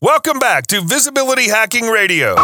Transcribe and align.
Welcome 0.00 0.38
back 0.38 0.68
to 0.68 0.80
Visibility 0.80 1.48
Hacking 1.48 1.88
Radio. 1.88 2.36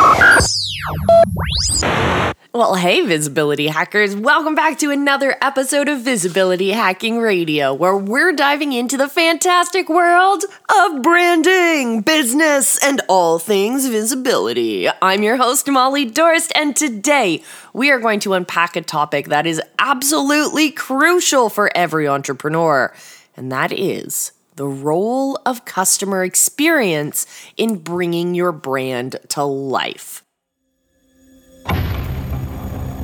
Well, 2.52 2.74
hey, 2.74 3.06
visibility 3.06 3.68
hackers. 3.68 4.16
Welcome 4.16 4.56
back 4.56 4.80
to 4.80 4.90
another 4.90 5.36
episode 5.40 5.88
of 5.88 6.00
Visibility 6.00 6.72
Hacking 6.72 7.18
Radio, 7.18 7.72
where 7.72 7.96
we're 7.96 8.32
diving 8.32 8.72
into 8.72 8.96
the 8.96 9.08
fantastic 9.08 9.88
world 9.88 10.42
of 10.68 11.00
branding, 11.00 12.00
business, 12.00 12.76
and 12.82 13.00
all 13.08 13.38
things 13.38 13.86
visibility. 13.86 14.88
I'm 15.00 15.22
your 15.22 15.36
host, 15.36 15.70
Molly 15.70 16.10
Dorst, 16.10 16.50
and 16.56 16.74
today 16.74 17.44
we 17.72 17.92
are 17.92 18.00
going 18.00 18.18
to 18.20 18.34
unpack 18.34 18.74
a 18.74 18.82
topic 18.82 19.28
that 19.28 19.46
is 19.46 19.62
absolutely 19.78 20.72
crucial 20.72 21.48
for 21.48 21.70
every 21.76 22.08
entrepreneur, 22.08 22.92
and 23.36 23.52
that 23.52 23.70
is 23.70 24.32
the 24.56 24.66
role 24.66 25.36
of 25.44 25.64
customer 25.64 26.22
experience 26.22 27.26
in 27.56 27.76
bringing 27.76 28.34
your 28.34 28.52
brand 28.52 29.16
to 29.28 29.42
life. 29.42 30.22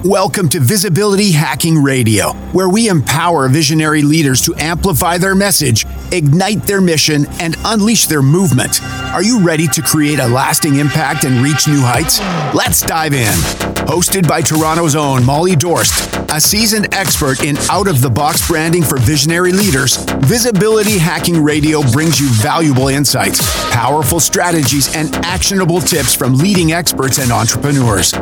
Welcome 0.04 0.48
to 0.50 0.60
Visibility 0.60 1.32
Hacking 1.32 1.82
Radio, 1.82 2.32
where 2.52 2.70
we 2.70 2.88
empower 2.88 3.48
visionary 3.48 4.00
leaders 4.00 4.40
to 4.42 4.54
amplify 4.56 5.18
their 5.18 5.34
message, 5.34 5.84
ignite 6.10 6.62
their 6.62 6.80
mission, 6.80 7.26
and 7.38 7.54
unleash 7.66 8.06
their 8.06 8.22
movement. 8.22 8.82
Are 9.12 9.22
you 9.22 9.40
ready 9.40 9.66
to 9.66 9.82
create 9.82 10.18
a 10.18 10.26
lasting 10.26 10.76
impact 10.76 11.24
and 11.24 11.44
reach 11.44 11.68
new 11.68 11.82
heights? 11.82 12.18
Let's 12.54 12.80
dive 12.80 13.12
in. 13.12 13.34
Hosted 13.90 14.26
by 14.26 14.40
Toronto's 14.40 14.96
own 14.96 15.26
Molly 15.26 15.54
Dorst, 15.54 16.19
a 16.32 16.40
seasoned 16.40 16.94
expert 16.94 17.42
in 17.44 17.56
out 17.70 17.88
of 17.88 18.00
the 18.00 18.10
box 18.10 18.46
branding 18.46 18.82
for 18.82 18.98
visionary 18.98 19.52
leaders, 19.52 19.96
Visibility 20.20 20.98
Hacking 20.98 21.42
Radio 21.42 21.82
brings 21.92 22.20
you 22.20 22.28
valuable 22.28 22.88
insights, 22.88 23.40
powerful 23.72 24.20
strategies, 24.20 24.94
and 24.94 25.14
actionable 25.24 25.80
tips 25.80 26.14
from 26.14 26.34
leading 26.34 26.72
experts 26.72 27.18
and 27.18 27.30
entrepreneurs. 27.32 28.12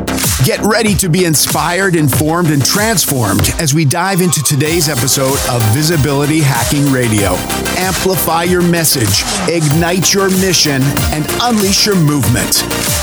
Get 0.45 0.59
ready 0.61 0.95
to 0.95 1.09
be 1.09 1.25
inspired 1.25 1.59
inspired, 1.69 1.95
informed, 1.95 2.51
and 2.51 2.63
transformed 2.63 3.49
as 3.59 3.73
we 3.73 3.85
dive 3.85 4.21
into 4.21 4.41
today's 4.43 4.87
episode 4.87 5.37
of 5.49 5.61
Visibility 5.73 6.41
Hacking 6.41 6.91
Radio. 6.91 7.35
Amplify 7.77 8.43
your 8.43 8.61
message, 8.61 9.23
ignite 9.47 10.13
your 10.13 10.29
mission, 10.29 10.81
and 11.11 11.25
unleash 11.41 11.85
your 11.85 11.95
movement. 11.95 12.98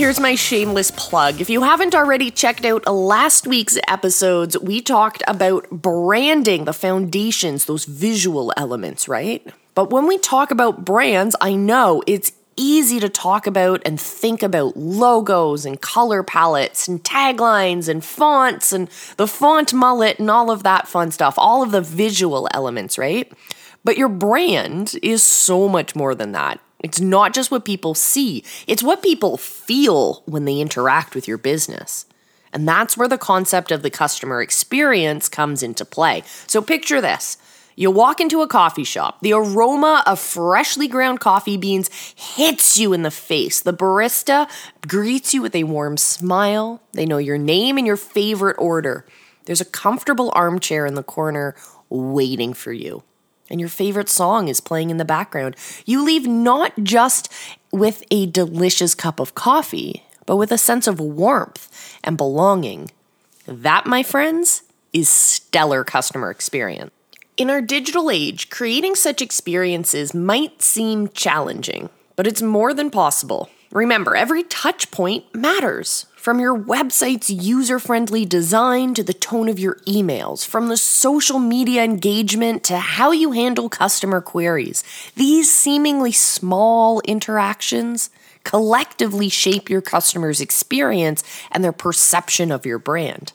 Here's 0.00 0.18
my 0.18 0.34
shameless 0.34 0.90
plug. 0.92 1.42
If 1.42 1.50
you 1.50 1.62
haven't 1.62 1.94
already 1.94 2.30
checked 2.30 2.64
out 2.64 2.86
last 2.86 3.46
week's 3.46 3.76
episodes, 3.86 4.58
we 4.58 4.80
talked 4.80 5.22
about 5.28 5.68
branding, 5.68 6.64
the 6.64 6.72
foundations, 6.72 7.66
those 7.66 7.84
visual 7.84 8.50
elements, 8.56 9.08
right? 9.08 9.46
But 9.74 9.90
when 9.90 10.06
we 10.06 10.16
talk 10.16 10.50
about 10.50 10.86
brands, 10.86 11.36
I 11.42 11.52
know 11.54 12.02
it's 12.06 12.32
easy 12.56 12.98
to 12.98 13.10
talk 13.10 13.46
about 13.46 13.82
and 13.84 14.00
think 14.00 14.42
about 14.42 14.74
logos 14.74 15.66
and 15.66 15.78
color 15.78 16.22
palettes 16.22 16.88
and 16.88 17.04
taglines 17.04 17.86
and 17.86 18.02
fonts 18.02 18.72
and 18.72 18.88
the 19.18 19.28
font 19.28 19.74
mullet 19.74 20.18
and 20.18 20.30
all 20.30 20.50
of 20.50 20.62
that 20.62 20.88
fun 20.88 21.10
stuff, 21.10 21.34
all 21.36 21.62
of 21.62 21.72
the 21.72 21.82
visual 21.82 22.48
elements, 22.54 22.96
right? 22.96 23.30
But 23.84 23.98
your 23.98 24.08
brand 24.08 24.94
is 25.02 25.22
so 25.22 25.68
much 25.68 25.94
more 25.94 26.14
than 26.14 26.32
that. 26.32 26.58
It's 26.80 27.00
not 27.00 27.34
just 27.34 27.50
what 27.50 27.64
people 27.64 27.94
see, 27.94 28.44
it's 28.66 28.82
what 28.82 29.02
people 29.02 29.36
feel 29.36 30.22
when 30.26 30.44
they 30.44 30.60
interact 30.60 31.14
with 31.14 31.28
your 31.28 31.38
business. 31.38 32.06
And 32.52 32.66
that's 32.66 32.96
where 32.96 33.08
the 33.08 33.18
concept 33.18 33.70
of 33.70 33.82
the 33.82 33.90
customer 33.90 34.42
experience 34.42 35.28
comes 35.28 35.62
into 35.62 35.84
play. 35.84 36.24
So 36.46 36.60
picture 36.60 37.00
this 37.00 37.36
you 37.76 37.90
walk 37.90 38.20
into 38.20 38.42
a 38.42 38.48
coffee 38.48 38.84
shop. 38.84 39.20
The 39.22 39.32
aroma 39.32 40.02
of 40.04 40.18
freshly 40.18 40.86
ground 40.86 41.20
coffee 41.20 41.56
beans 41.56 41.88
hits 42.14 42.76
you 42.76 42.92
in 42.92 43.02
the 43.02 43.10
face. 43.10 43.60
The 43.62 43.72
barista 43.72 44.50
greets 44.86 45.32
you 45.32 45.40
with 45.40 45.54
a 45.54 45.64
warm 45.64 45.96
smile. 45.96 46.82
They 46.92 47.06
know 47.06 47.18
your 47.18 47.38
name 47.38 47.78
and 47.78 47.86
your 47.86 47.96
favorite 47.96 48.56
order. 48.58 49.06
There's 49.46 49.62
a 49.62 49.64
comfortable 49.64 50.30
armchair 50.34 50.84
in 50.84 50.94
the 50.94 51.02
corner 51.02 51.54
waiting 51.88 52.52
for 52.52 52.72
you. 52.72 53.02
And 53.50 53.58
your 53.58 53.68
favorite 53.68 54.08
song 54.08 54.48
is 54.48 54.60
playing 54.60 54.90
in 54.90 54.96
the 54.96 55.04
background. 55.04 55.56
You 55.84 56.04
leave 56.04 56.26
not 56.26 56.72
just 56.82 57.32
with 57.72 58.04
a 58.10 58.26
delicious 58.26 58.94
cup 58.94 59.18
of 59.18 59.34
coffee, 59.34 60.04
but 60.24 60.36
with 60.36 60.52
a 60.52 60.58
sense 60.58 60.86
of 60.86 61.00
warmth 61.00 61.98
and 62.04 62.16
belonging. 62.16 62.90
That, 63.46 63.86
my 63.86 64.04
friends, 64.04 64.62
is 64.92 65.08
stellar 65.08 65.82
customer 65.82 66.30
experience. 66.30 66.92
In 67.36 67.50
our 67.50 67.60
digital 67.60 68.10
age, 68.10 68.50
creating 68.50 68.94
such 68.94 69.22
experiences 69.22 70.14
might 70.14 70.62
seem 70.62 71.08
challenging, 71.08 71.88
but 72.14 72.26
it's 72.26 72.42
more 72.42 72.74
than 72.74 72.90
possible. 72.90 73.48
Remember, 73.72 74.14
every 74.14 74.42
touch 74.42 74.90
point 74.90 75.24
matters. 75.34 76.06
From 76.20 76.38
your 76.38 76.54
website's 76.54 77.30
user 77.30 77.78
friendly 77.78 78.26
design 78.26 78.92
to 78.92 79.02
the 79.02 79.14
tone 79.14 79.48
of 79.48 79.58
your 79.58 79.76
emails, 79.86 80.46
from 80.46 80.68
the 80.68 80.76
social 80.76 81.38
media 81.38 81.82
engagement 81.82 82.62
to 82.64 82.76
how 82.76 83.10
you 83.10 83.32
handle 83.32 83.70
customer 83.70 84.20
queries, 84.20 84.84
these 85.16 85.50
seemingly 85.50 86.12
small 86.12 87.00
interactions 87.06 88.10
collectively 88.44 89.30
shape 89.30 89.70
your 89.70 89.80
customer's 89.80 90.42
experience 90.42 91.24
and 91.50 91.64
their 91.64 91.72
perception 91.72 92.52
of 92.52 92.66
your 92.66 92.78
brand. 92.78 93.32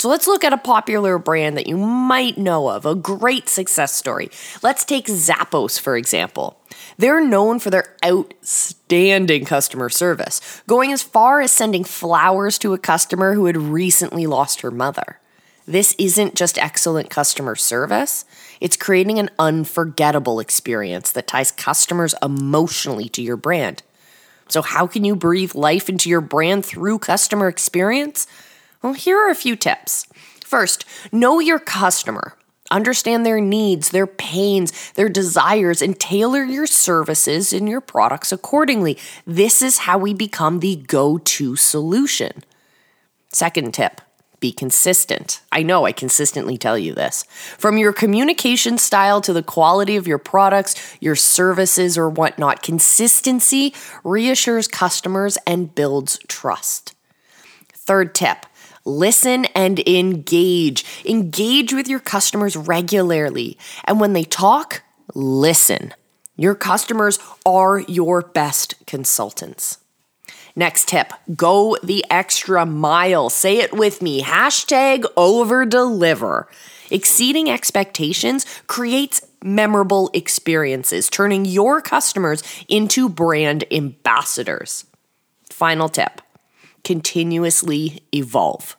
So 0.00 0.08
let's 0.08 0.28
look 0.28 0.44
at 0.44 0.52
a 0.52 0.58
popular 0.58 1.18
brand 1.18 1.56
that 1.56 1.66
you 1.66 1.76
might 1.76 2.38
know 2.38 2.68
of, 2.68 2.86
a 2.86 2.94
great 2.94 3.48
success 3.48 3.92
story. 3.92 4.30
Let's 4.62 4.84
take 4.84 5.06
Zappos, 5.06 5.80
for 5.80 5.96
example. 5.96 6.60
They're 6.98 7.24
known 7.24 7.58
for 7.58 7.70
their 7.70 7.96
outstanding 8.04 9.44
customer 9.44 9.88
service, 9.88 10.62
going 10.68 10.92
as 10.92 11.02
far 11.02 11.40
as 11.40 11.50
sending 11.50 11.82
flowers 11.82 12.58
to 12.58 12.74
a 12.74 12.78
customer 12.78 13.34
who 13.34 13.46
had 13.46 13.56
recently 13.56 14.26
lost 14.26 14.60
her 14.60 14.70
mother. 14.70 15.18
This 15.66 15.96
isn't 15.98 16.36
just 16.36 16.58
excellent 16.58 17.10
customer 17.10 17.56
service, 17.56 18.24
it's 18.60 18.76
creating 18.76 19.18
an 19.18 19.30
unforgettable 19.38 20.38
experience 20.38 21.10
that 21.10 21.26
ties 21.26 21.50
customers 21.50 22.14
emotionally 22.22 23.08
to 23.10 23.22
your 23.22 23.36
brand. 23.36 23.82
So, 24.48 24.62
how 24.62 24.86
can 24.86 25.04
you 25.04 25.14
breathe 25.14 25.54
life 25.54 25.88
into 25.88 26.08
your 26.08 26.20
brand 26.20 26.64
through 26.64 27.00
customer 27.00 27.48
experience? 27.48 28.26
Well, 28.82 28.92
here 28.92 29.18
are 29.18 29.30
a 29.30 29.34
few 29.34 29.56
tips. 29.56 30.06
First, 30.44 30.84
know 31.12 31.40
your 31.40 31.58
customer. 31.58 32.34
Understand 32.70 33.24
their 33.24 33.40
needs, 33.40 33.90
their 33.90 34.06
pains, 34.06 34.92
their 34.92 35.08
desires, 35.08 35.80
and 35.80 35.98
tailor 35.98 36.44
your 36.44 36.66
services 36.66 37.52
and 37.52 37.68
your 37.68 37.80
products 37.80 38.30
accordingly. 38.30 38.98
This 39.26 39.62
is 39.62 39.78
how 39.78 39.98
we 39.98 40.12
become 40.12 40.60
the 40.60 40.76
go 40.76 41.18
to 41.18 41.56
solution. 41.56 42.44
Second 43.30 43.74
tip 43.74 44.00
be 44.40 44.52
consistent. 44.52 45.40
I 45.50 45.64
know 45.64 45.84
I 45.84 45.90
consistently 45.90 46.56
tell 46.56 46.78
you 46.78 46.94
this. 46.94 47.24
From 47.58 47.76
your 47.76 47.92
communication 47.92 48.78
style 48.78 49.20
to 49.22 49.32
the 49.32 49.42
quality 49.42 49.96
of 49.96 50.06
your 50.06 50.18
products, 50.18 50.96
your 51.00 51.16
services, 51.16 51.98
or 51.98 52.08
whatnot, 52.08 52.62
consistency 52.62 53.74
reassures 54.04 54.68
customers 54.68 55.38
and 55.46 55.74
builds 55.74 56.20
trust. 56.28 56.94
Third 57.72 58.14
tip 58.14 58.46
Listen 58.88 59.44
and 59.54 59.86
engage. 59.86 60.82
Engage 61.04 61.74
with 61.74 61.88
your 61.88 62.00
customers 62.00 62.56
regularly. 62.56 63.58
And 63.84 64.00
when 64.00 64.14
they 64.14 64.24
talk, 64.24 64.82
listen. 65.14 65.92
Your 66.36 66.54
customers 66.54 67.18
are 67.44 67.80
your 67.80 68.22
best 68.22 68.74
consultants. 68.86 69.76
Next 70.56 70.88
tip 70.88 71.12
go 71.36 71.76
the 71.82 72.02
extra 72.10 72.64
mile. 72.64 73.28
Say 73.28 73.58
it 73.58 73.74
with 73.74 74.00
me 74.00 74.22
hashtag 74.22 75.04
over 75.18 75.66
deliver. 75.66 76.48
Exceeding 76.90 77.50
expectations 77.50 78.46
creates 78.68 79.20
memorable 79.42 80.10
experiences, 80.14 81.10
turning 81.10 81.44
your 81.44 81.82
customers 81.82 82.42
into 82.68 83.10
brand 83.10 83.64
ambassadors. 83.70 84.86
Final 85.50 85.90
tip 85.90 86.22
continuously 86.84 88.02
evolve. 88.14 88.76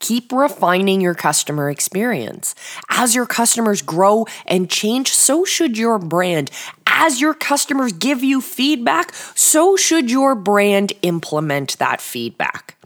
Keep 0.00 0.32
refining 0.32 1.00
your 1.00 1.14
customer 1.14 1.70
experience. 1.70 2.54
As 2.88 3.14
your 3.14 3.26
customers 3.26 3.82
grow 3.82 4.26
and 4.46 4.70
change, 4.70 5.12
so 5.12 5.44
should 5.44 5.76
your 5.76 5.98
brand. 5.98 6.50
As 6.86 7.20
your 7.20 7.34
customers 7.34 7.92
give 7.92 8.22
you 8.22 8.40
feedback, 8.40 9.14
so 9.14 9.76
should 9.76 10.10
your 10.10 10.34
brand 10.34 10.92
implement 11.02 11.78
that 11.78 12.00
feedback. 12.00 12.76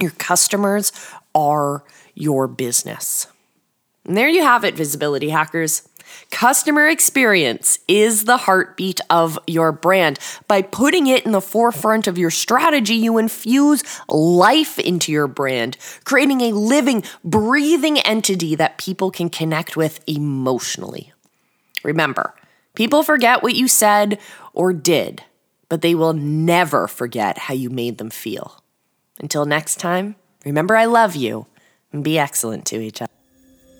Your 0.00 0.12
customers 0.12 0.92
are 1.34 1.82
your 2.14 2.46
business. 2.46 3.26
And 4.04 4.16
there 4.16 4.28
you 4.28 4.42
have 4.42 4.64
it, 4.64 4.76
visibility 4.76 5.30
hackers. 5.30 5.88
Customer 6.30 6.88
experience 6.88 7.78
is 7.88 8.24
the 8.24 8.36
heartbeat 8.36 9.00
of 9.10 9.38
your 9.46 9.72
brand. 9.72 10.18
By 10.48 10.62
putting 10.62 11.06
it 11.06 11.24
in 11.24 11.32
the 11.32 11.40
forefront 11.40 12.06
of 12.06 12.18
your 12.18 12.30
strategy, 12.30 12.94
you 12.94 13.18
infuse 13.18 13.82
life 14.08 14.78
into 14.78 15.12
your 15.12 15.28
brand, 15.28 15.76
creating 16.04 16.40
a 16.42 16.52
living, 16.52 17.04
breathing 17.24 17.98
entity 18.00 18.54
that 18.54 18.78
people 18.78 19.10
can 19.10 19.30
connect 19.30 19.76
with 19.76 20.00
emotionally. 20.06 21.12
Remember, 21.82 22.34
people 22.74 23.02
forget 23.02 23.42
what 23.42 23.54
you 23.54 23.68
said 23.68 24.18
or 24.52 24.72
did, 24.72 25.22
but 25.68 25.82
they 25.82 25.94
will 25.94 26.12
never 26.12 26.86
forget 26.88 27.38
how 27.38 27.54
you 27.54 27.70
made 27.70 27.98
them 27.98 28.10
feel. 28.10 28.60
Until 29.20 29.46
next 29.46 29.76
time, 29.76 30.16
remember 30.44 30.76
I 30.76 30.84
love 30.84 31.16
you 31.16 31.46
and 31.92 32.04
be 32.04 32.18
excellent 32.18 32.66
to 32.66 32.80
each 32.80 33.00
other. 33.00 33.10